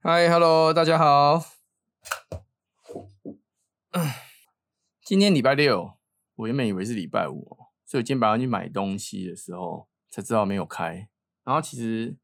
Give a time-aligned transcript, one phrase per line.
[0.00, 1.44] 嗨，Hello，大家好。
[5.04, 5.94] 今天礼拜六，
[6.36, 11.08] 我原本以为是礼拜五，所以今天早上去买东西的时候才知道没有开。
[11.44, 12.16] 然后其实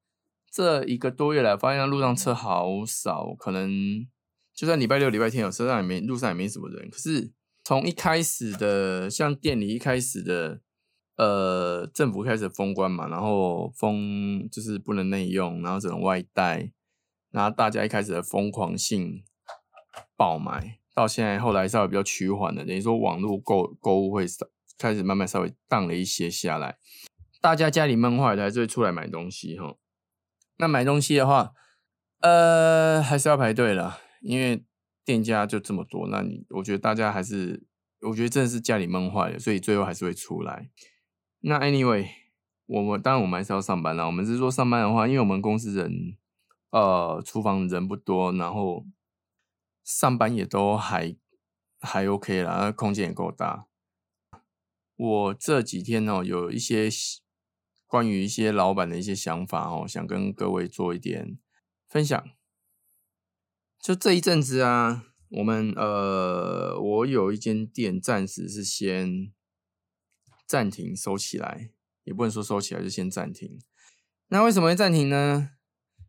[0.49, 4.07] 这一个多月来，发现路上车好少，可能
[4.55, 6.89] 就算礼拜六、礼拜天有车上也没路上也没什么人。
[6.89, 7.33] 可是
[7.65, 10.61] 从一开始的，像店里一开始的。
[11.17, 16.73] 呃，政府开始封关嘛，然后封就是不能内用，然后只能外带，
[17.35, 19.25] 然后大家一开始的疯狂性
[20.17, 24.25] 爆买，到现在后来稍微比较趋缓的，等于说网络购购物会
[24.79, 26.79] 开始慢慢稍微荡了一些下来，
[27.41, 29.75] 大家家里闷坏的还是会出来买东西哈。
[30.59, 31.53] 那买东西的话，
[32.21, 34.65] 呃，还是要排队了，因为
[35.05, 37.67] 店家就这么多，那你我觉得大家还是，
[38.03, 40.71] 我觉得真的是家里闷坏了，所以最后还是会出来。
[41.41, 42.07] 那 anyway，
[42.67, 44.07] 我们当然我们还是要上班啦。
[44.07, 46.17] 我们是说上班的话，因为我们公司人，
[46.75, 48.85] 呃，厨房人不多，然后
[49.85, 51.15] 上班也都还
[51.79, 53.69] 还 OK 啦，空间也够大。
[54.97, 56.89] 我这几天哦，有一些
[57.87, 61.39] 关于一些老板的一些想法哦，想跟各位做一点
[61.87, 62.29] 分享。
[63.79, 69.33] 就这一阵子啊，我们呃，我有一间店，暂时是先。
[70.47, 71.71] 暂停收起来，
[72.05, 73.59] 也不能说收起来就先暂停。
[74.29, 75.54] 那为什么会暂停呢？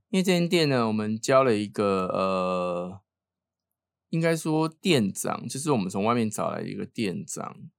[0.09, 3.01] 因为这间店呢，我们交了一个呃，
[4.09, 7.69] 应该说店长，就是我们从外面找来一个店长。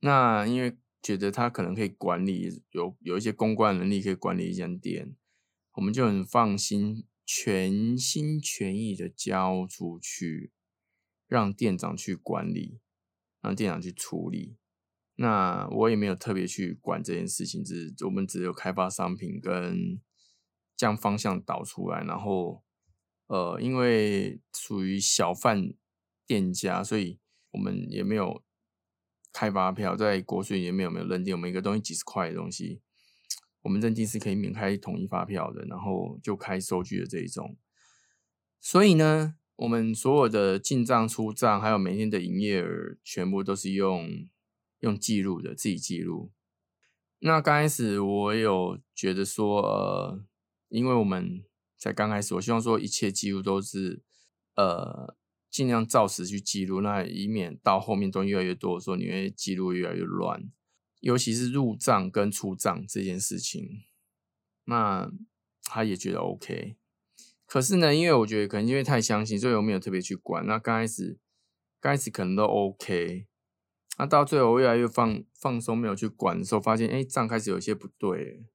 [0.00, 5.16] 那因为觉得他可能可以管理，有有一些公关能力，可以管理一间店，
[5.72, 10.52] 我们就很放心，全心全意的交出去，
[11.26, 12.78] 让店长去管理，
[13.40, 14.56] 让店长去处理。
[15.16, 20.00] 那我也没有特别去管这件事情，只是我们只有开发商品跟
[20.82, 22.64] 将方向导出来，然后
[23.28, 25.72] 呃，因为属于小贩
[26.26, 27.20] 店家，所以
[27.52, 28.42] 我们也没有
[29.32, 32.82] 开发票，在国税也没有没有认定我们一个东西几十块的东西，
[33.62, 37.56] 我们认定是可以免开统一发票的，然后就开收据的这一种，
[38.60, 44.28] 所以呢，我们所有的进账出账，还有每天的营业额，全部都是用。
[44.82, 46.32] 用记录的，自己记录。
[47.20, 50.24] 那刚开始我有觉得说，呃，
[50.72, 51.44] 因为我们
[51.76, 54.02] 才刚开始，我希望说一切记录都是，
[54.56, 55.14] 呃，
[55.50, 60.50] 尽量照实去记录，那以免到后面东西越来越多的时候，你会记录越来越乱。
[61.00, 63.82] 尤其是入账跟出账这件事情，
[64.64, 65.12] 那
[65.62, 66.76] 他也觉得 OK。
[67.44, 70.46] 可是呢，因为我觉得可能因为太相信，所以我没有特别去管。
[70.46, 71.18] 那刚开始，
[71.80, 73.26] 刚开始可能都 OK。
[73.98, 78.46] 那到最后越来越放放松，没有去管的时候，发现哎账开始有些不对。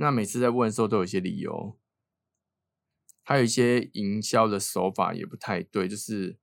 [0.00, 1.78] 那每次在问的时候都有一些理由，
[3.22, 5.86] 还有一些营销的手法也不太对。
[5.86, 6.38] 就是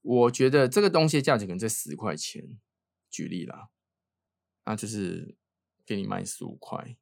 [0.00, 2.58] 我觉得这个东西价值可能在十块钱，
[3.10, 3.68] 举例啦，
[4.64, 5.36] 那就是
[5.84, 6.96] 给你卖十五块。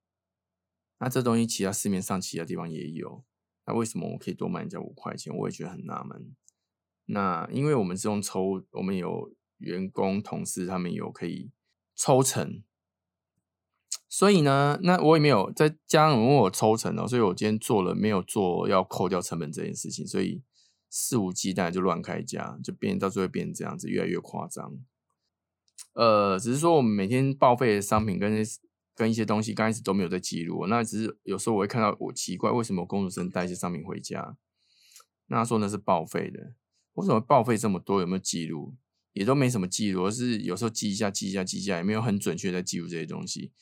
[0.98, 3.24] 那这东西其他市面上其他地方也有，
[3.66, 5.32] 那为什么我可以多卖人家五块钱？
[5.32, 6.34] 我也觉得很纳闷。
[7.04, 11.52] 那因为我们是用抽，我们有员工同事，他们有可以
[11.94, 12.64] 抽成，
[14.08, 20.42] 所以呢，那我也没有再加上问我抽成哦，所以我今天做了没有做要扣掉成本这件事情，所以
[20.88, 24.72] 肆无忌惮就乱开价，就变到最后变成这样子，越来越夸张。
[25.92, 28.44] 呃，只是说我们每天报废的商品跟
[28.94, 34.36] 跟一些东西刚开始都没有在记录，那只是有时候我会看到我奇怪，为什么工读生带一些商品回家，
[35.26, 36.54] 那他说那是报废的。
[36.94, 38.00] 为什么报废这么多？
[38.00, 38.74] 有没有记录？
[39.12, 43.52] 也都没什么记录，而是有时候记一下、记一下、记一下，也没有很准确在记录这些东西。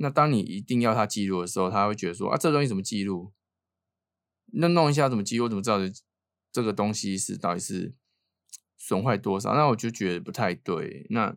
[0.00, 3.32] 那当你一定要他记录的时候，他会觉得说：“啊，这东西怎么记录？
[4.52, 5.48] 那弄一下怎么记录？
[5.48, 5.78] 怎么知道
[6.50, 7.94] 这个东西是到底是
[8.76, 11.06] 损坏多少？”那我就觉得不太对。
[11.10, 11.36] 那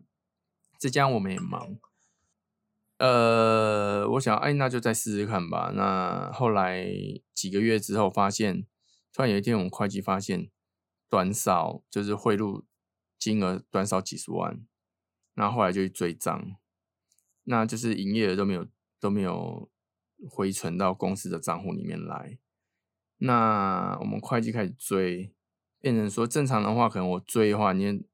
[0.78, 1.76] 这家我们也忙，
[2.98, 5.72] 呃，我想，哎，那就再试试看吧。
[5.74, 6.86] 那后来
[7.34, 8.66] 几个月之后，发现
[9.12, 10.50] 突然有一天，我们会计发现。
[11.10, 12.64] 短少就是汇入
[13.20, 14.66] 金额短少几十万，
[15.34, 16.56] 那后来就去追账，
[17.44, 18.66] 那就是营业额都没有
[19.00, 19.70] 都没有
[20.28, 22.38] 回存到公司的账户里面来。
[23.18, 25.32] 那我们会计开始追，
[25.80, 28.04] 变成说正常的话，可能我追的话，你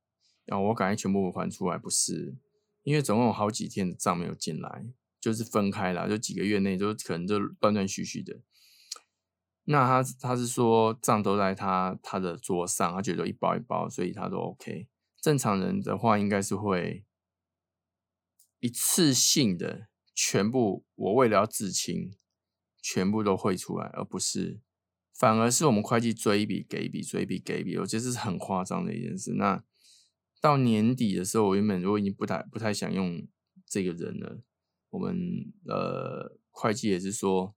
[0.46, 2.36] 要我赶快全部还出来，不是？
[2.82, 4.86] 因为总共有好几天的账没有进来，
[5.20, 8.40] 就是分开了，就几个月内都可能就断断续续的。
[9.64, 14.88] 那他他是说账都在他他的桌上，他觉得一包一包，所以他都 OK。
[15.20, 17.04] 正常人的话应该是会
[18.60, 22.12] 一次性的全部，我为了要自清，
[22.80, 24.60] 全部都汇出来，而不是
[25.14, 29.32] 反而是我们会计追一笔给一笔，追一笔给一笔，我觉得这是很夸张的一件事。
[29.34, 29.62] 那
[30.40, 33.26] 到年底的时候，我原本我已经不太不太想用
[33.66, 34.42] 这个人了。
[34.90, 35.14] 我们
[35.66, 37.54] 呃会计也是说，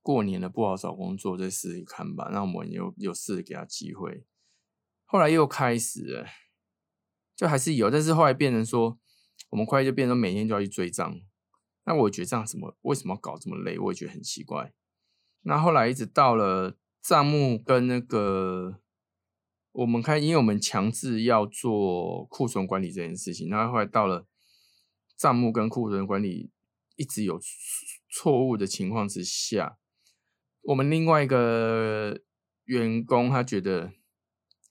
[0.00, 2.30] 过年了不好找工作，再试试看吧。
[2.32, 4.24] 那我们有有试着给他机会，
[5.04, 6.26] 后来又开始了，
[7.36, 8.98] 就还是有，但是后来变成说，
[9.50, 11.20] 我们会计就变成每天就要去追账。
[11.84, 13.78] 那我觉得这样怎么为什么要搞这么累？
[13.78, 14.72] 我也觉得很奇怪。
[15.42, 18.80] 那后来一直到了账目跟那个
[19.70, 24.26] 我们看，因为我们强制要做库存管理这件事情，那后来到了
[25.16, 26.50] 账目跟库存管理
[26.96, 27.38] 一直有
[28.10, 29.78] 错误的情况之下，
[30.62, 32.20] 我们另外一个
[32.64, 33.92] 员工他觉得，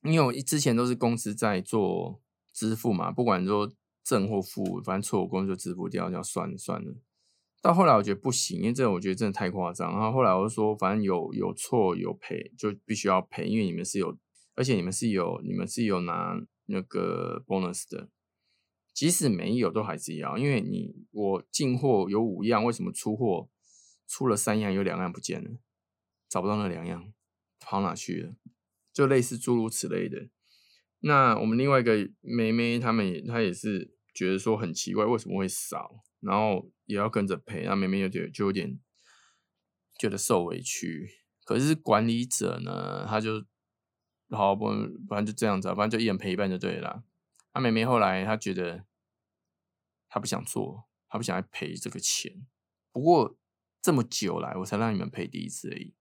[0.04, 2.22] 因为我之前都是公司在做
[2.52, 3.72] 支付嘛，不管说
[4.06, 6.96] 正或负，反正错误公司就支付掉，就算了算了。
[7.62, 9.92] 到后来我觉得不行，因为这我觉得真的太夸张。
[9.92, 14.16] 然后后来我就说，反正有有错有赔，就必须要赔，因为你们是有，
[14.54, 18.10] 而且你们是有你们是有拿那个 bonus 的，
[18.94, 23.50] 即使没有都还是要，因为你我进货有五样，为什么出货
[24.08, 25.50] 出了三样，有两样不见了，
[26.30, 27.12] 找不到那两样
[27.60, 28.36] 跑哪去了？
[28.94, 30.30] 就类似诸如此类的。
[31.00, 36.04] 那我们另外一个妹妹，他们也她也是觉得说很奇怪，为什么会少？
[36.22, 38.80] 然后也要跟着赔，那明明有点就有点
[40.00, 41.08] 觉得受委屈。
[41.44, 43.46] 可是管理者呢，他就
[44.30, 44.68] 好不，
[45.08, 47.04] 反正就这样子，反正就一人赔一半就对了。
[47.54, 48.86] 那妹妹后来她觉得
[50.10, 52.48] 他不想做，他不想来赔这个钱。
[52.92, 53.38] 不过
[53.82, 55.94] 这么久来，我才让你们赔第一次而已。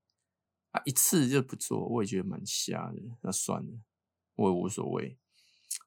[0.70, 2.98] 啊，一次就不做，我也觉得蛮瞎的。
[3.22, 3.72] 那算了，
[4.36, 5.18] 我也无所谓。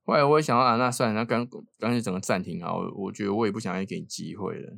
[0.04, 1.48] 后来我也想到啊，那算了，那干
[1.78, 4.78] 干脆整个暂停啊，我觉得我也不想再给你机会了。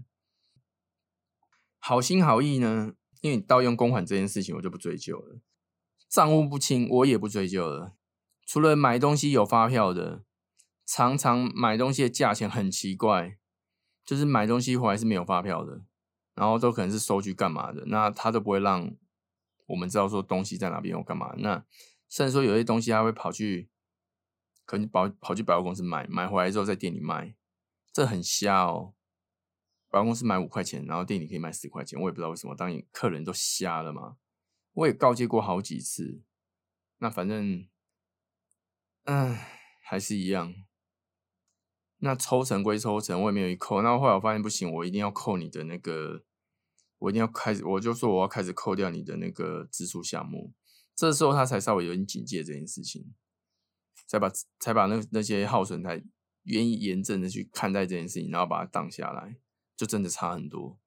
[1.78, 5.40] 好心好意呢，因为你盗用公款这件事情，我就不追究了。
[6.08, 7.96] 账务不清，我也不追究了。
[8.46, 10.24] 除了买东西有发票的，
[10.86, 13.38] 常常买东西的价钱很奇怪，
[14.04, 15.84] 就是买东西回来是没有发票的，
[16.34, 18.92] 然后都可能是收据干嘛的，那他都不会让
[19.68, 21.34] 我们知道说东西在哪边或干嘛。
[21.38, 21.64] 那
[22.10, 23.70] 甚至说有些东西他会跑去。
[24.70, 27.36] 可能跑跑去百货公司买，买回来之后在店里卖，
[27.92, 28.94] 这很瞎哦。
[29.90, 34.18] 百货公司买五块钱，然后店里可以卖十块钱，我也不知道为什么，当你客人都瞎了嘛？
[34.74, 36.22] 我也告诫过好几次，
[37.00, 37.68] 那反正，
[39.06, 39.36] 嗯，
[39.82, 40.54] 还是一样。
[41.98, 43.82] 那抽成归抽成，我也没有一扣。
[43.82, 46.24] 那后来我发现不行，我一定要扣你的那个，
[47.00, 50.54] 我一定要开始，我就说我要开始扣掉你的那个支出项目。
[50.96, 53.16] 这时候他才稍微有点警戒这件事情。
[54.08, 54.30] 才把
[54.60, 56.04] 才把那那些耗损才
[56.44, 59.38] 愿意严正的去看待这件事情，然后把它挡下来，
[59.76, 60.80] 就真的差很多。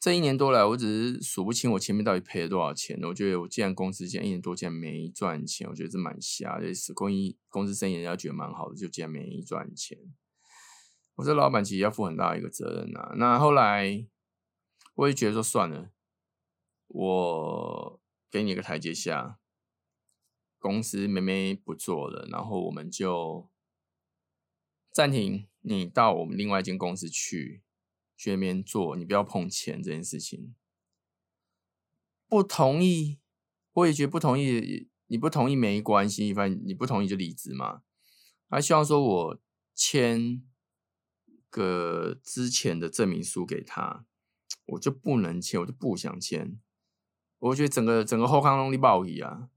[0.00, 3.00] 这一年多来，我只是数不清我前面到底赔了多少钱。
[3.04, 6.74] 我觉得我既然公司现在一年多竟然没赚钱，我觉得这蛮瞎的。
[6.74, 9.96] 是公益公司生意人家觉得蛮好的，就竟然没赚钱。
[11.14, 13.14] 我这老板其实要负很大一个责任啊。
[13.16, 14.06] 那后来
[14.96, 15.90] 我也觉得说算了，
[16.88, 18.00] 我
[18.30, 19.38] 给你一个台阶下。
[20.64, 23.50] 公司妹妹不做了，然后我们就
[24.90, 25.46] 暂停。
[25.60, 27.62] 你到我们另外一间公司去，
[28.16, 30.54] 去那边做，你不要碰钱这件事情。
[32.26, 33.18] 不同意，
[33.74, 34.88] 我也觉得不同意。
[35.08, 37.82] 你不同意没关系，反正你不同意就离职嘛。
[38.48, 39.40] 他希望说我
[39.74, 40.42] 签
[41.50, 44.06] 个之前的证明书给他，
[44.64, 46.58] 我就不能签，我就不想签。
[47.38, 49.50] 我觉得整个整个后康隆力暴力啊。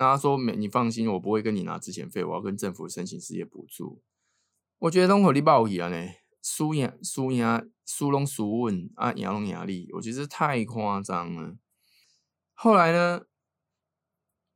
[0.00, 4.02] 那他说：“没，你放心，我不会跟你拿之前费，我要跟政府申请失业补助。”
[4.80, 6.08] 我觉得东口力爆一样呢，
[6.42, 11.58] 输赢输赢输龙输稳啊，赢龙压力，我觉得太夸张了。
[12.54, 13.26] 后来呢，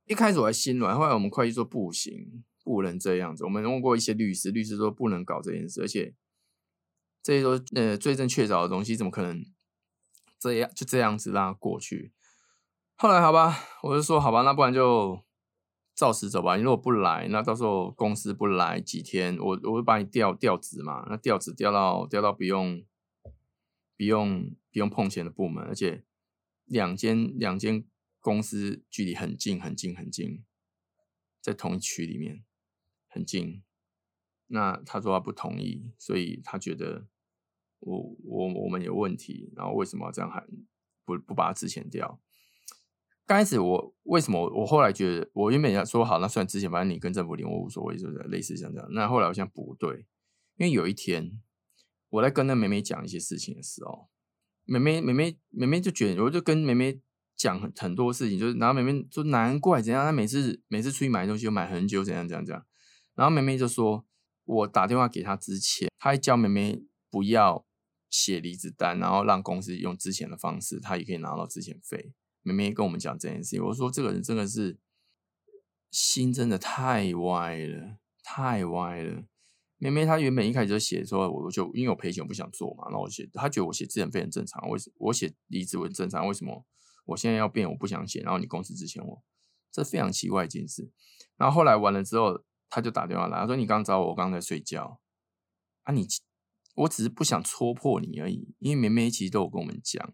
[0.05, 3.43] 一开始我还心软，后来我们会计说不行，不能这样子。
[3.43, 6.15] 我们问过一些律师，律师说不能搞这件事，而且
[7.21, 9.45] 这些都呃罪证确凿的东西，怎么可能
[10.39, 12.13] 这样就这样子让它过去？
[12.95, 15.23] 后来好吧，我就说好吧，那不然就。
[15.95, 21.07] 照实走吧，你如果不来，那到时候公司不来几天，我我会把你调调职嘛。
[21.09, 22.83] 那调职调到调到不用
[23.95, 26.03] 不用不用碰钱的部门，而且
[26.65, 27.85] 两间两间
[28.19, 30.43] 公司距离很近很近很近，
[31.39, 32.43] 在同一区里面
[33.07, 33.63] 很近。
[34.47, 37.07] 那他说他不同意，所以他觉得
[37.79, 40.45] 我我我们有问题，然后为什么要这样喊
[41.05, 42.19] 不不把他之前调？
[43.27, 48.87] 刚开始我为什么我后来觉得我原本要说好，那算之前反正你跟政府联我无所谓，就是类似像这样。
[48.91, 50.05] 那后来我想不对，
[50.57, 51.41] 因为有一天
[52.09, 54.09] 我在跟那妹妹讲一些事情的时候，
[54.65, 57.01] 妹妹妹妹妹妹就觉得，我就跟妹妹
[57.35, 62.63] 讲很多事情，就是然后妹妹说难怪怎样，她每次每次出去买东西买很久，怎样怎样怎样。
[63.15, 64.05] 然后妹妹就说，
[64.43, 67.65] 我打电话给她之前，她还叫妹妹不要
[68.09, 72.13] 写离职单，然后让公司用之前的方式，她也可以拿到之前费。
[72.45, 74.77] 妹妹跟我们讲这件事情，我说这个人真的是
[75.91, 79.23] 心真的太歪了，太歪了。
[79.77, 86.65] 妹妹她原本一开始就写说，我就因为我赔钱我不想做嘛，然后我写，她觉得我写字很非常正常，为什我写离职很正常，为什么
[87.05, 89.23] 我现在要变我不想写，然后你公司之前我，
[89.71, 90.91] 这非常奇怪一件事。
[91.37, 92.43] 然后后来完了之后。
[92.67, 94.99] 他就打电话来，他说：“你刚找我，我刚在睡觉
[95.83, 96.05] 啊，你
[96.73, 98.53] 我只是不想戳破你而已。
[98.59, 100.13] 因为梅梅其实都有跟我们讲，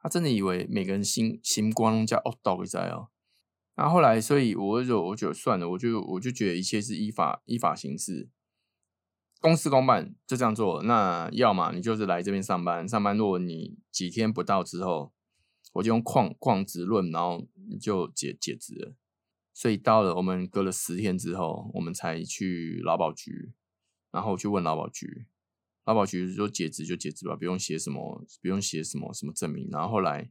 [0.00, 3.08] 他真的以为每个人心心光叫哦，倒在哦。
[3.74, 8.28] 然后后来，所以我就我就算了，我就我就觉得一切是依法依法行事，
[9.40, 10.82] 公事公办就这样做。
[10.82, 15.12] 那要么你就是来这边上班，上班如果你几天不到之后，
[15.74, 18.94] 我就用旷旷职论，然后你就解解职了。”
[19.54, 23.52] 所以到了我们隔了十天之后，我们才去劳保局，
[24.12, 25.26] 然后去问劳保局，
[25.88, 29.70] 劳保局说解职就解职吧，不用写什么，不用写什么什么证明。
[29.70, 30.30] 然后后来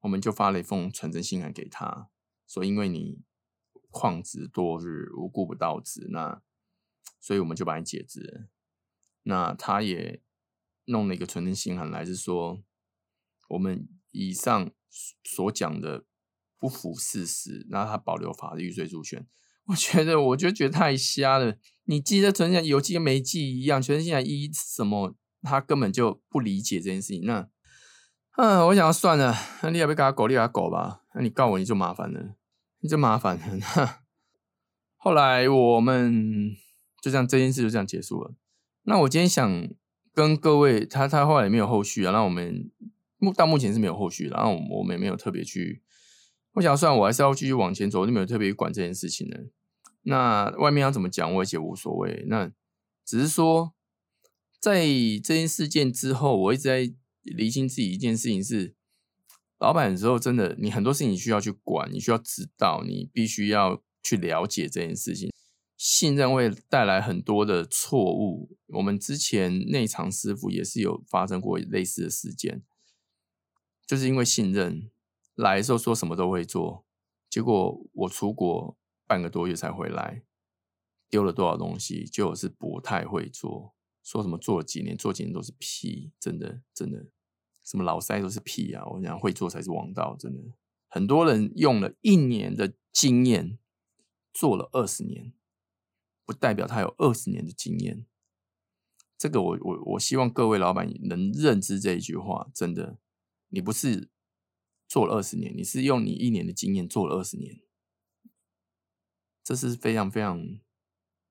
[0.00, 2.08] 我们就发了一封传真信函给他，
[2.46, 3.20] 说因为你
[3.90, 6.40] 旷职多日，无故不到职，那
[7.20, 8.48] 所以我们就把你解职。
[9.24, 10.22] 那他也
[10.86, 12.64] 弄了一个传真信函来，是说
[13.50, 14.70] 我们以上
[15.22, 16.06] 所讲的。
[16.56, 19.28] 不符事实，那他保留法律追诉权，
[19.66, 21.56] 我觉得我就觉得太瞎了。
[21.84, 27.22] 你记得存下有记跟没记一样，全现在一什么，他根本就不理解这件事情。
[27.24, 27.48] 那，
[28.36, 31.02] 嗯，我想要算了，那你要不要跟他狗，你跟他狗吧。
[31.14, 32.34] 那你告我，你就麻烦了，
[32.80, 34.00] 你就麻烦了。
[34.96, 36.56] 后来我们
[37.02, 38.34] 就这样，这件事就这样结束了。
[38.84, 39.68] 那我今天想
[40.12, 42.12] 跟各位，他他后来也没有后续啊。
[42.12, 42.70] 那我们
[43.18, 45.82] 目到目前是没有后续，然后我们也没有特别去。
[46.54, 49.40] 我想，算我还是要继续往前走，我就没有特别管这件事情了。
[50.02, 52.24] 那外面要怎么讲，我也无所谓。
[52.28, 52.52] 那
[53.04, 53.74] 只是说，
[54.60, 58.76] 在这件事件之后，我一直在理清自己一件事情：是
[59.58, 65.32] 老板的时候，真的，你很多事情你需要去管，你需要知道，你必须要去了解这件事情。
[65.76, 68.56] 信任会带来很多的错误。
[68.68, 72.62] 我们之前内场师傅也是有发生过类似的事件，
[73.84, 74.88] 就是因为信任。
[75.34, 76.84] 来的时候说什么都会做，
[77.28, 78.76] 结果我出国
[79.06, 80.22] 半个多月才回来，
[81.10, 83.74] 丢了多少东西，就是不太会做。
[84.04, 87.06] 说什么做了几年，做几年都是屁，真的真的，
[87.64, 88.84] 什么老塞都是屁啊！
[88.86, 90.52] 我讲会做才是王道，真的。
[90.88, 93.58] 很多人用了一年的经验
[94.32, 95.32] 做了二十年，
[96.24, 98.06] 不代表他有二十年的经验。
[99.18, 102.98] 这个我我我希望各位老板能认知这一句话，真的，
[103.48, 104.10] 你不是。
[104.94, 107.58] 做了二十年，你是用你一年的经验做了二十年，
[109.42, 110.40] 这是非常非常，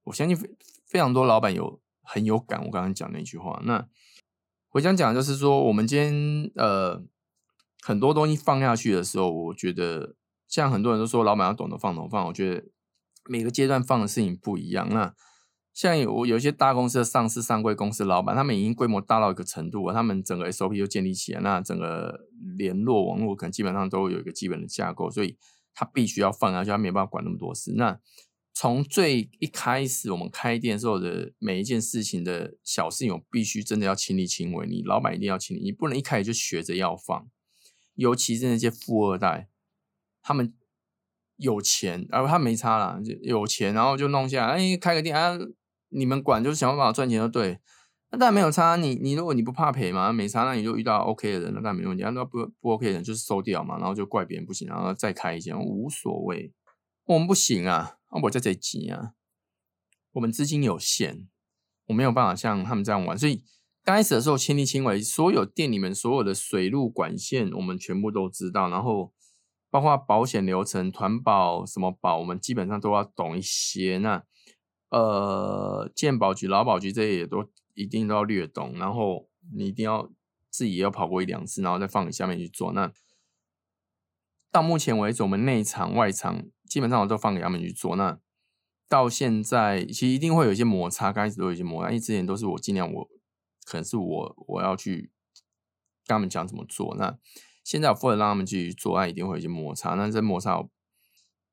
[0.03, 0.49] 我相信非
[0.85, 2.59] 非常多老板有很有感。
[2.65, 3.87] 我刚刚讲那句话，那
[4.71, 7.05] 我想讲的就是说，我们今天呃
[7.81, 12.27] 很多东西放下去的时候，我觉得像很多人都说老板要懂得放，懂放。
[12.27, 12.65] 我觉得
[13.29, 14.89] 每个阶段放的事情不一样。
[14.89, 15.15] 那
[15.73, 25.35] 像有有些大公司的上市上柜公司老板，他们已经规模大到一个程度了他们整个 SOP 就建立起来，那整个联络网络可能基本上都有一个基本的架构，所以
[25.73, 27.73] 他必须要放下去，他没办法管那么多事。
[27.75, 27.99] 那
[28.53, 37.27] 从最一开始我们开店时候的每一件事情的小事情，我必须真的要亲力亲为，你老板一定要亲力，你不能一开始就学着要放，
[37.95, 39.49] 尤其是那些富二代，
[40.21, 40.53] 他们
[41.37, 45.35] 有钱，而他没差啦，有钱然后就弄下来，哎，开个店啊。
[45.93, 47.59] 你们管就是想办法赚钱就对，
[48.11, 48.75] 那当然没有差。
[48.75, 52.03] 你你如果你不怕赔嘛，没差，那你就遇到 OK 的人，那没问题。
[52.03, 56.53] 那不不 OK 的人就是收掉嘛，然后就怪别人不行，然后再开一间无所谓。
[57.05, 59.13] 我们不行啊，我在这急啊，
[60.13, 61.27] 我们资金有限，
[61.87, 63.17] 我没有办法像他们这样玩。
[63.17, 63.43] 所以
[63.83, 69.11] 刚开始的时候亲力亲为，所有店里面所有的水路管线我们全部都知道，然后
[69.69, 73.97] 包括保险流程、团保什么保，我们基本上都要懂一些。
[73.97, 74.23] 那
[74.93, 80.11] 呃，健保局、劳保局这些也都一定都要略懂，然后你一定要
[80.51, 82.71] 自己也要跑过一两次，然后再放你下面去做。
[82.73, 82.93] 那
[84.51, 87.95] 到目前为止，我们内场、外场基本上我都放给他们去做。
[87.95, 88.19] 那
[88.87, 93.09] 到现在，其实一定会有一些摩擦，刚开始都有一些摩擦，因为之前都是我尽量，我
[93.65, 95.09] 可能是我我要去
[96.05, 96.95] 跟他们讲怎么做。
[96.99, 97.17] 那
[97.63, 99.95] 现在我负责让他们去做，那一定会有一些摩擦。
[99.95, 100.63] 那这摩擦。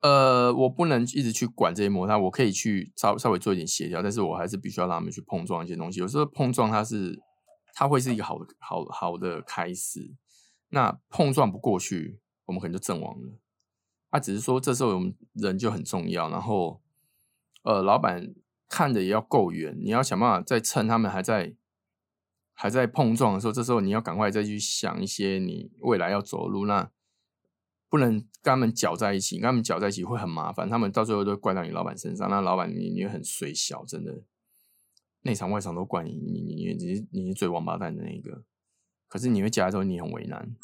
[0.00, 6.00] 呃，我不能一直去管这些摩擦，我可以去稍稍微做一点协调，但是我还是必须要让他们去碰撞一些东西。
[6.00, 7.21] 有时候碰撞它是，
[7.75, 10.14] 它会是一个好好好的开始。
[10.71, 13.38] 那碰撞不过去，我们可能就阵亡了。
[14.11, 16.80] 他只是说这时候我们人就很重要，然后
[17.62, 18.35] 呃，老板
[18.69, 21.54] 看的也要够远，你要想办法在趁他们还在
[22.54, 26.90] 还在碰撞的时候，这时候你要赶快再去想一些你未来要走的路，那
[27.90, 34.23] 不能跟他们搅在一起，跟他们搅在一起会很麻烦，他们到最后都怪到你老板身上，那老板你你很水小，真的
[35.23, 38.44] 内场外场都怪你，你你你你你是最王八蛋的那一个，
[39.09, 40.56] 可是你会夹的时候你很为难。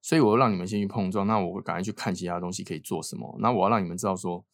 [0.00, 3.36] 所以，我让你们先去碰撞，那我会赶快去看其他东西可以做什么。
[3.38, 4.44] 那我要让你们知道说，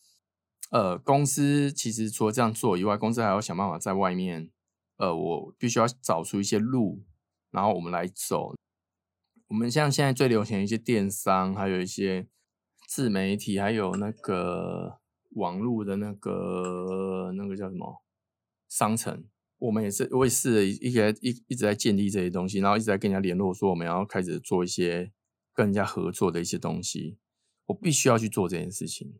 [0.71, 4.50] 呃，公司其实除了这样做以外，公司还要想办法在外面，
[4.99, 7.03] 呃，我必须要找出一些路，
[7.50, 8.55] 然后我们来走。
[9.49, 12.26] 我们像现在最流行的一些电商，还有一些
[12.87, 15.00] 自媒体，还有那个
[15.31, 18.02] 网络的那个那个叫什么
[18.69, 19.25] 商城，
[19.59, 25.12] 我们也是，我也试了一个一一直在建立这些东西，然后一直在跟人家联络，说我们要开始做一些。
[25.55, 27.19] 跟人家合作的一些东西，
[27.67, 29.17] 我必须要去做这件事情，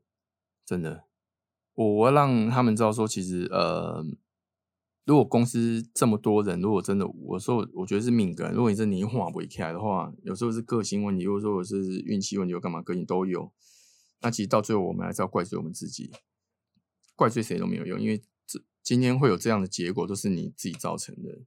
[0.65, 1.07] 真的，
[1.75, 4.07] 我我要让他们知道说，其实呃，
[5.09, 13.51] 如果公司这么多人，如果真的，我说我觉得是命格，如果你这年画不起来的话，有时候是个性问题，或者说我是运气问题，或干嘛，个性都有，
[14.21, 16.11] 那其实到最后我们还是要怪罪我们自己，
[17.17, 21.39] 怪罪谁都没有用，因为这今天会有这样的结果，都是你自己造成的。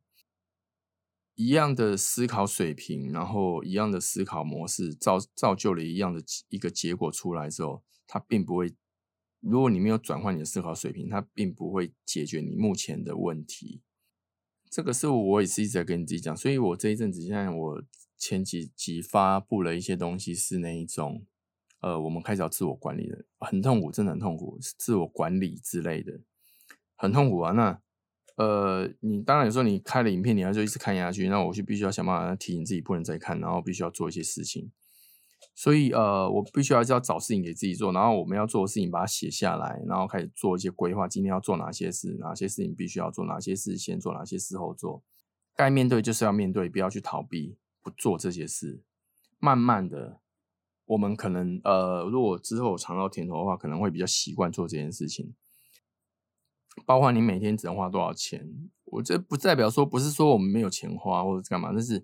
[1.35, 8.73] 一样的思考水平，然后一样的思考模式，造造就了一样的一个结果出来之后，它并不会。
[9.41, 13.81] 如果你没有转换你的思考水平，它并不会解决你目前的问题。
[14.69, 17.83] 这个是我也是一直在跟你自己讲，所以我这一阵子现在我
[18.17, 21.25] 前几集发布了一些东西，是那一种，
[21.81, 26.21] 呃，我们开始要自我管理的，很痛苦，真的很痛苦，自我管理之类的，
[26.95, 27.51] 很痛苦啊。
[27.51, 27.81] 那。
[28.37, 34.71] 呃，你当然有时候你开了影片，你要就一直看下去，那我就必须要想办法提醒自己不能再看，然后必须要做一些事情。
[35.55, 41.07] 所以呃，我必须要要找事情给自己做，然后我们要做的事情把它写下来，然后开始做一些规划。
[41.07, 45.03] 今天要做哪些事，哪些事情必须要做，哪些事先做，哪些事后做。
[45.55, 48.81] 该面对就是要面对，不要去逃避，不做这些事。
[49.39, 50.19] 慢慢的，
[50.85, 55.33] 我们可能呃，如果之后尝到甜头的话，可能会比较习惯做这件事情。
[56.85, 58.47] 包括你每天只能花多少钱，
[58.85, 62.01] 我这不代表说不是说我们没有钱花或者干嘛，但是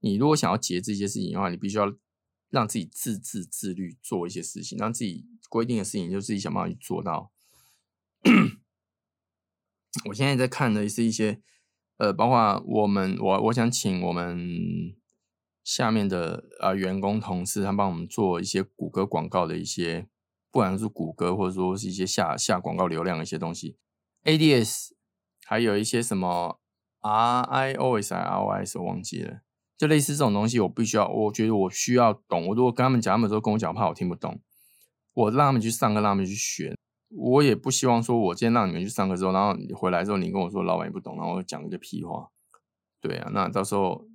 [0.00, 1.92] 你如果想要节制一些事情的话，你必须要
[2.56, 7.30] 让自己自制自律做一些事情，让自己规定的事情就自己想办法去做到。
[10.06, 11.42] 我现在在看的是一些，
[11.98, 14.96] 呃，包括我们我我想请我们
[15.62, 20.08] 下面的啊员工同事，他帮我们做一些谷歌广告的一些，
[20.50, 23.76] 不管是谷歌或者说是一些下下广告流量的一些东西。
[24.24, 24.92] ADS
[25.44, 26.60] 还有一些什么
[27.00, 29.42] RIOS 还 ROS 我忘记了，
[29.76, 32.46] 就类似这种东西，我必须要，我觉得我需要懂。
[32.48, 34.40] 我如果跟他们讲，他们说跟我讲，怕我听不懂。
[35.12, 36.74] 我让他们去上课，让他们去学。
[37.10, 42.28] 我也不希望说，我今天让你们去上课之后，然后回来之后，你跟我说老板也不懂，然后讲一个屁话。
[43.00, 44.06] 对啊，那到时候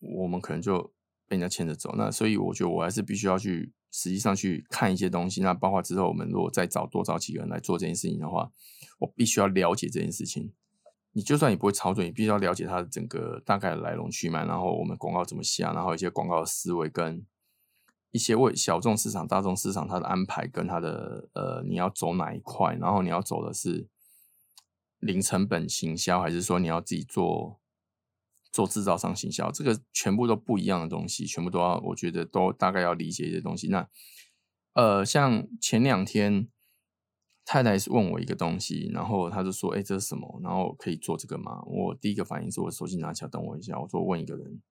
[0.00, 0.82] 我们可能就
[1.26, 1.94] 被人家牵着走。
[1.96, 5.40] 那所以我觉得我还是必须要去实际上去看一些东西。
[5.40, 8.50] 那包括之后我们如果再找多找几个人来做这件事情的话。
[9.00, 10.52] 我必须要了解这件事情。
[11.12, 17.26] 你就算你不会操作，你必须要了解它的整个大概的来龙去脉，然后我们广告怎么下，然后一些广告的思维跟
[18.12, 23.88] 一些为小众市场、大众市场它的安排跟它的呃，你要走哪一块，然后你要走的是
[25.00, 27.60] 零成本行销，还是说你要自己做
[28.52, 29.50] 做制造商行销？
[29.50, 33.68] 这个全部都不一样的东西，全部都要，我觉得都大概要理解一些东西。
[33.68, 33.88] 那
[34.74, 36.48] 呃，像前两天。
[37.52, 40.40] 太太是问我一个东西，然后他就说：“哎，这是什么？
[40.40, 43.76] 然后可以做这个吗？”我第一个反应是我手机拿起来，等我一下。
[43.76, 44.62] 我说：“问一个人。”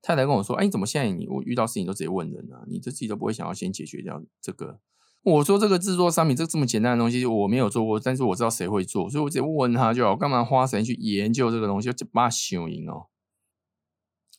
[0.00, 2.62] 太太跟我说：“哎，你怎么现在你我遇到事情都直接问人啊？
[2.68, 4.78] 你这自己都不会想要先解决掉这个？”
[5.24, 10.14] 我说：“这个制作商品，这这么简单的东西，我没有做过，但是我知道谁会做，所以我直接问他就好。
[10.14, 11.92] 干嘛花时间去研究这个东西？
[11.92, 13.08] 就把它修赢哦，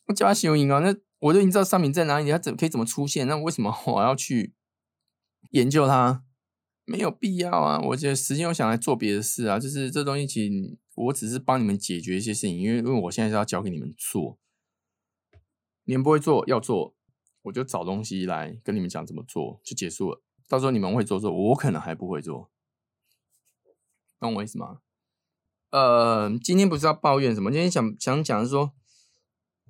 [0.05, 0.79] 我叫他修赢啊！
[0.79, 3.27] 那我都已经知道商品在哪里，它怎可以怎么出现？
[3.27, 4.53] 那为什么我要去
[5.51, 6.23] 研究它？”
[6.89, 7.81] 没有必要啊！
[7.81, 10.49] 我觉得时间我想来做别的事啊，就是这东西其
[10.95, 14.39] 我只是帮你们解决一些事情，因为因为我现在是要交给你们做，
[15.83, 16.95] 你们不会做要做，
[17.41, 20.21] 我就找东西来跟你们讲怎么做就结束了。
[20.47, 22.49] 到时候你们会做做，我可能还不会做，
[24.17, 24.79] 懂我意思吗？
[25.71, 28.71] 呃，今天不是要抱怨什么，今天想想讲是说，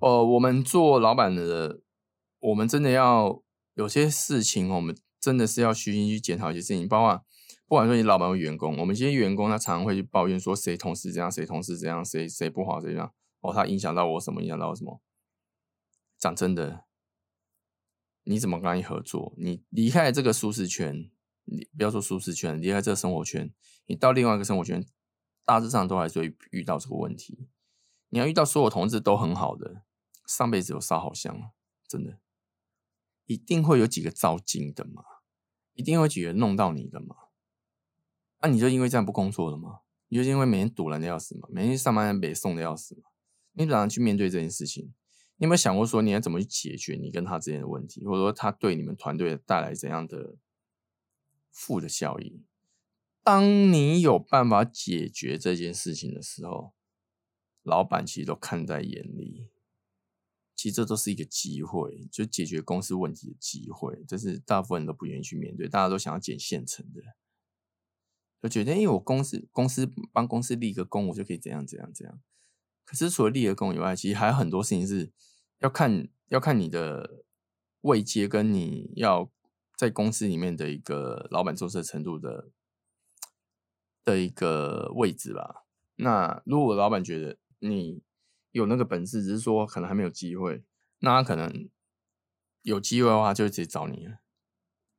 [0.02, 1.82] 呃，我们做老板的，
[2.42, 3.42] 我们真的要
[3.74, 4.96] 有些事情，我们。
[5.20, 7.26] 真的是要虚心去检讨一些事情，包括
[7.68, 15.02] 不管说你老板或员工，我们这些员工他常常会去抱怨说谁同事这样，谁同事这样，谁谁不好，谁这样哦，他影响到我什么，影响到我什么？
[16.18, 16.86] 讲真的，
[18.24, 19.34] 你怎么跟他合作？
[19.38, 21.12] 你离开这个舒适圈，
[21.46, 23.54] 你不要说舒适圈，离开这个生活圈，
[23.86, 24.86] 你到另外一个生活圈，
[25.46, 27.48] 大致上都还是会遇到这个问题。
[28.10, 29.84] 你要遇到所有同志都很好的，
[30.26, 31.52] 上辈子有烧好香，
[31.88, 32.20] 真的，
[33.28, 35.04] 一定会有几个糟金的嘛，
[35.74, 37.16] 一定会几个弄到你的嘛。
[38.42, 39.82] 那你就因为这样不工作了吗？
[40.08, 43.04] 你就因为每天堵人的要死嘛，每天上班被送的要死嘛？
[43.54, 44.94] 你怎样去面对这件事情？
[45.36, 50.36] 你有没有想过说你要怎么去解决你跟他之间的问题，或者说他对你们团队带来怎样的
[51.52, 52.42] 负的效益？
[53.24, 56.74] 当你有办法解决这件事情的时候，
[57.64, 59.50] 老板其实都看在眼里。
[60.58, 64.04] 其实这都是一个机会，就解决公司问题的机会。
[64.06, 67.02] 这是大部分人都不愿意去面对，大家都想要捡现成的，
[68.42, 72.20] 就觉得因为我公司公司帮公司立个功，我就可以怎样怎样怎样。
[72.84, 75.14] 可是除了立了功以外，其实还有很多事情是。
[75.60, 77.24] 要看要看你的
[77.82, 79.32] 位阶跟你要
[79.76, 82.52] 在公司里面的一个老板重视程度的
[84.04, 85.66] 的一个位置吧。
[85.96, 88.04] 那如果老板觉得你
[88.52, 90.64] 有那个本事，只是说可能还没有机会，
[91.00, 91.70] 那他可能
[92.62, 94.20] 有机会的话就会直接找你了。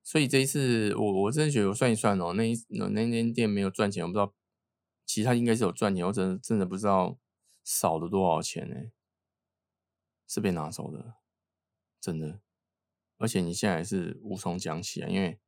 [0.02, 4.34] 所以这一次我我真的觉得我算一算哦，那一那间店没有赚钱，我不知道
[5.04, 7.18] 其他应该是有赚钱，我真的真的不知道
[7.64, 8.90] 少了多少钱呢。
[10.30, 11.14] 是被拿走的，
[12.02, 12.42] 真的，
[13.16, 15.40] 而且你现在是无从讲起啊，因为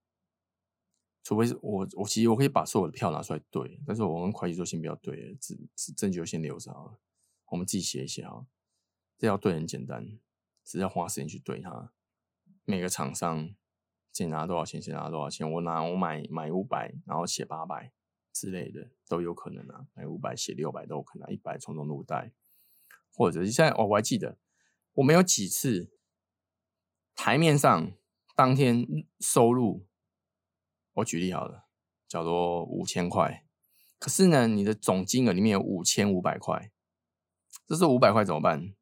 [1.23, 6.97] 除非是我，我其实我可以把所有的票拿出来对，但是我跟会计说先不要对，只只证据先留着啊，
[7.51, 8.47] 我们自己写一写啊，
[9.19, 10.19] 这要对很简单，
[10.65, 11.93] 只要花时间去对它。
[12.65, 13.55] 每个厂商
[14.13, 17.93] 先拿多少钱，先拿多少钱，我拿我买买五百，然后写八百
[18.33, 22.33] 之类的都有可能啊，买五百写六百都有可能，一百从中入袋，
[23.13, 24.39] 或者是现在哦我还记得。
[24.95, 25.93] 我们有几次
[27.15, 27.93] 台面上
[28.35, 28.87] 当天
[29.21, 29.87] 收入，
[30.95, 31.67] 我举例好了，
[32.07, 33.45] 叫做五千块。
[33.99, 36.73] 可是呢，你的总金额里面有五千五百块，
[37.71, 38.75] 这是五百块怎么办？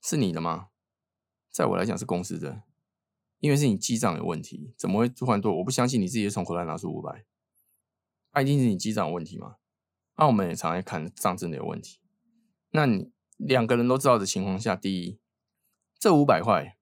[0.00, 0.68] 是你的吗？
[1.50, 2.62] 在我来讲是公司的，
[3.40, 5.58] 因为是你记账有问题，怎么会突然多？
[5.58, 7.24] 我不相信你自己从口袋拿出五百，
[8.32, 9.56] 那一定是你记账有问题嘛？
[10.16, 11.98] 那我们也常常看账真的有问题，
[12.70, 13.10] 那你？
[13.36, 15.18] 两个人都知道的情况下，第一，
[15.98, 16.76] 这五百块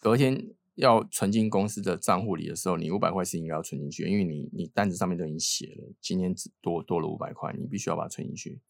[0.00, 8.60] 隔天要存进公司的账户里的时候，你五百块是应该要存进去，因为你你单子上面都已经写了，今天只多多了五百块，你必须要把它存进去。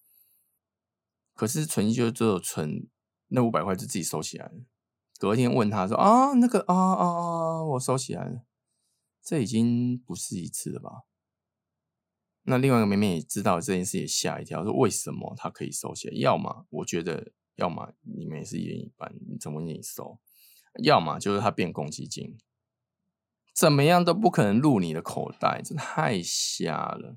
[1.41, 2.87] 可是存就只有，存
[3.29, 4.53] 那五百块就自己收起来了。
[5.19, 8.43] 隔天问他说：“啊，那个啊啊啊，我收起来了。”
[9.25, 11.07] 这已经不是一次了吧？
[12.43, 16.15] 那另外一个妹妹也知道这件事，也吓一跳，说为什么她可以收起来？
[16.15, 20.21] 要么我觉得，要么你们也是一人一半，你怎么愿意收？
[20.83, 22.37] 要么就是他变公积金，
[23.55, 27.17] 怎么样都不可能入你的口袋，这太瞎了，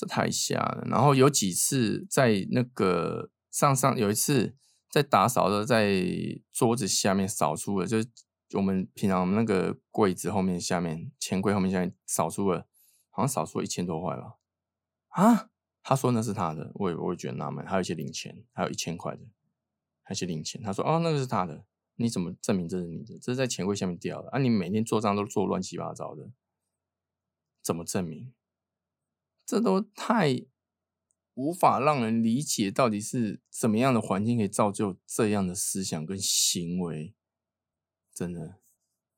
[0.00, 0.86] 这太瞎了。
[0.86, 4.56] 然后有几次在那个上上有一次
[4.88, 6.02] 在打扫的，在
[6.50, 8.08] 桌子下面扫出了，就是
[8.54, 12.66] 我们平常我们那个柜子后面下面钱柜后面下面扫出了。
[13.12, 14.36] 好像少说一千多块吧，
[15.08, 15.50] 啊？
[15.82, 17.66] 他说那是他的，我也我也觉得纳闷。
[17.66, 19.22] 还有一些零钱，还有一千块的，
[20.02, 20.62] 还有一些零钱。
[20.62, 21.64] 他说哦，那个是他的，
[21.96, 23.18] 你怎么证明这是你的？
[23.18, 24.38] 这是在钱柜下面掉的啊！
[24.38, 26.30] 你每天做账都做乱七八糟的，
[27.62, 28.32] 怎么证明？
[29.50, 30.46] 这都太
[31.34, 37.16] 无法让人理解，到底是怎么样的环境可以造就这样的思想跟行为？
[38.14, 38.60] 真的，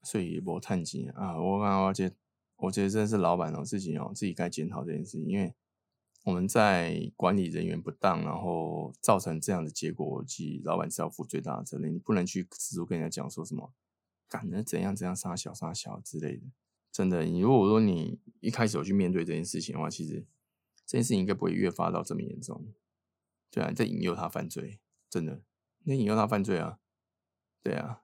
[0.02, 1.38] 所以我叹气啊！
[1.38, 2.10] 我刚刚这。
[2.56, 5.52] 我觉得真的是老板哦，自己哦，自己该检讨这件事情，因为
[6.22, 11.92] 我们在管理人员不当，然后造成这样的结果，即老板是要负最大的责任。
[11.92, 13.74] 你不能去直接跟人家讲说什么，
[14.28, 16.44] 赶着怎样怎样杀小杀小之类的。
[16.92, 20.26] 真的，你如果说你一开始有去面对这件事情的话，其实
[20.86, 22.66] 这件事情应该不会越发到这么严重。
[23.50, 24.78] 对啊，在引诱他犯罪，
[25.08, 25.42] 真的，
[25.84, 26.78] 你引诱他犯罪啊？
[27.62, 28.02] 对啊。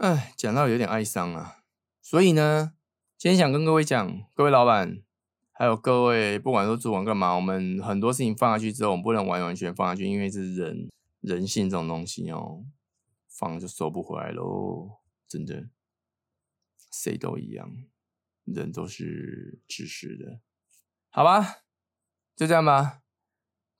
[0.00, 1.64] 哎，讲到有点哀伤啊，
[2.00, 2.74] 所以呢。
[3.20, 5.02] 今天想跟各位讲，各位老板，
[5.50, 10.88] 还有各位，不管说主管干嘛，我们很多事情放下去之后，我们不能完完全放下去，因为是人
[11.20, 12.64] 人性这种东西哦，
[13.26, 15.68] 放就收不回来喽，真的，
[16.92, 17.70] 谁都一样，
[18.44, 20.40] 人都是自私的，
[21.10, 21.64] 好吧，
[22.36, 23.02] 就这样吧，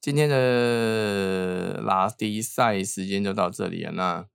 [0.00, 3.92] 今天的拉迪赛时间就到这里了。
[3.92, 4.28] 那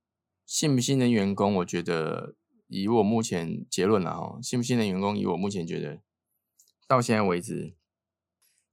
[0.46, 2.34] 信不信任员工，我觉得。
[2.66, 5.16] 以我目前结论了哈，信不信任员工？
[5.16, 6.00] 以我目前觉得，
[6.88, 7.76] 到现在为止，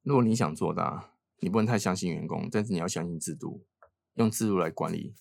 [0.02, 3.68] 如果你想做大，你不能太相信员工，但是你要相信制度，
[4.16, 5.14] 用制度来管理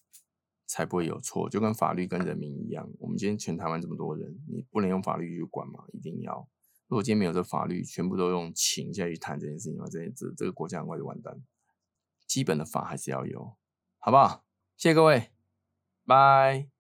[0.71, 1.51] 才不会有错。
[1.51, 5.85] 就跟法律跟人民一样，我们今天全台湾这么多人，你不能用法律去管嘛？
[5.93, 6.49] 一定要。
[6.87, 11.43] 如果今天没有这法律，全部都用情下去谈这件事情的话，这这这个国家很快就完蛋。
[12.27, 13.57] 基本的法还是要有，
[13.99, 14.45] 好不好？
[14.77, 15.31] 谢谢各位，
[16.07, 16.80] 拜。